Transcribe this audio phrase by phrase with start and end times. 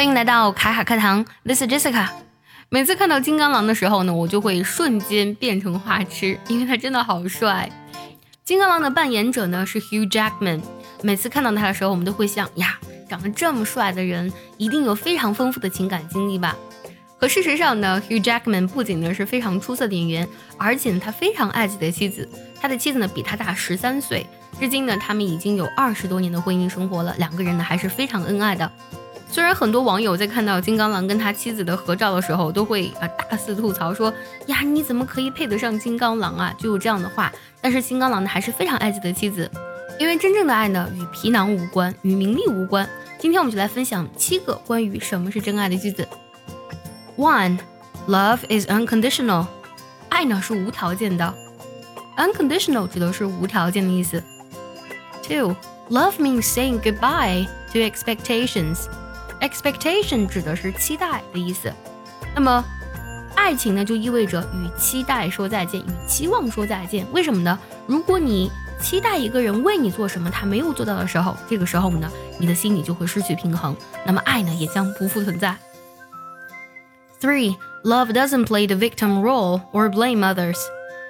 [0.00, 2.08] 欢迎来到卡卡课堂，This is Jessica。
[2.70, 7.70] 每次看到金刚狼的时候呢，我就会瞬间变成花痴，因为他真的好帅。
[8.42, 10.62] 金刚狼的扮演者呢是 Hugh Jackman。
[11.02, 12.78] 每次看到他的时候，我们都会想呀，
[13.10, 16.56] 长得这么帅的人，一定有非常丰富的情感经历吧？
[17.18, 20.26] 可事实上呢，Hugh Jackman 不仅呢是非常出色的演员，
[20.56, 22.26] 而且呢他非常爱自己的妻子。
[22.58, 24.26] 他的妻子呢比他大十三岁，
[24.58, 28.72] 至今呢他们已经有二十多年的婚姻生活了，两个人呢还是非常恩爱的。
[29.32, 34.12] 虽然很多网友在看到金刚狼跟他妻子的合照的时候，都会啊大肆吐槽说
[34.46, 37.32] 呀你怎么可以配得上金刚狼啊，就有这样的话。
[37.60, 39.48] 但是金刚狼呢还是非常爱自己的妻子，
[40.00, 42.88] 因为真正的爱呢与皮囊无关，与名利无关。
[43.20, 46.08] 今天我们就来分享七个关于什么是真爱的句子。
[47.16, 47.58] One,
[48.08, 49.46] love is unconditional，
[50.08, 51.32] 爱呢是无条件的。
[52.16, 54.22] Unconditional 指的是无条件的意思。
[55.22, 55.54] Two,
[55.88, 58.86] love means saying goodbye to expectations。
[59.40, 61.72] Expectation 指的是期待的意思。
[62.34, 62.64] 那么，
[63.34, 67.06] 爱情呢就意味着与期待说再见，与期望说再见。
[67.12, 67.58] 为什么呢？
[67.86, 68.50] 如果你
[68.80, 75.56] 期待一个人为你做什么，他没有做到的时候，这个时候呢，你的心里就会失去平衡，那么爱呢也将不复存在。
[77.20, 80.56] Three, love doesn't play the victim role or blame others.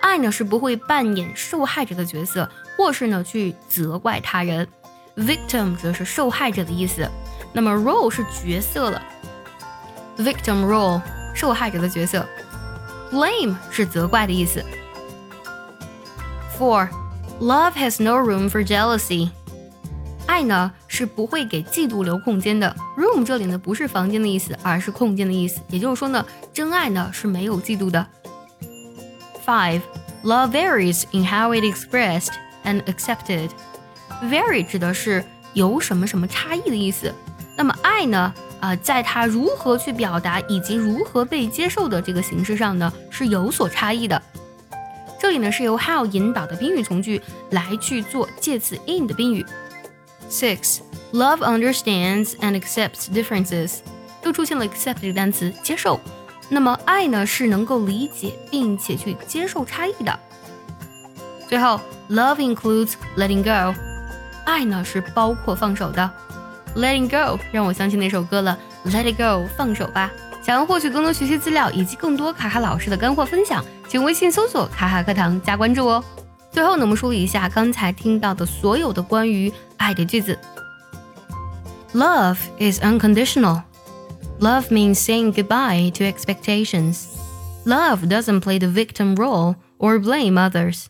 [0.00, 4.68] 爱呢是不会扮演受害者的角色，或是呢去责怪他人。
[5.16, 7.08] Victim 则是受害者的意思，
[7.53, 9.01] 那么 role 是角色了。
[10.17, 11.01] Victim role
[11.33, 12.25] 受害者的角色，
[13.11, 14.63] blame 是责怪的意思。
[16.57, 16.89] Four,
[17.39, 19.29] love has no room for jealousy.
[20.27, 22.75] 爱呢是不会给嫉妒留空间的。
[22.97, 25.59] Room 这里呢不是房间的意思，而是空间的意思。
[25.69, 28.05] 也就是说呢，真爱呢是没有嫉妒的。
[29.45, 29.81] Five,
[30.23, 33.49] love varies in how it expressed and accepted.
[34.23, 37.11] Vary 指的是有什么什么差异的意思。
[37.56, 44.20] 那么爱呢，啊，在它如何去表达以及如何被接受的这个形式上呢，是有所差异的。
[45.20, 49.46] 这里呢是由 how 引导的宾语从句来去做介词 in 的宾语。
[50.28, 50.80] Six,
[51.12, 53.78] love understands and accepts differences.
[54.24, 56.00] 又出现了 accept 这个单词，接受。
[56.48, 60.18] 那么爱呢是能够理解并且去接受差异的。
[61.48, 61.80] 最后
[62.10, 63.78] ，love includes letting go，
[64.44, 66.10] 爱呢是包括放手的。
[66.76, 70.10] Letting go 让我想起那首歌了，Let it go，放手吧。
[70.42, 76.04] 想要获取更多学习资料以及更多卡卡老师的干货分享，请微信搜索“卡卡课堂”加关注哦。
[76.50, 80.38] 最后呢，我们梳理一下刚才听到的所有的关于爱的句子。
[81.94, 83.62] Love is unconditional.
[84.40, 87.06] Love means saying goodbye to expectations.
[87.64, 90.88] Love doesn't play the victim role or blame others.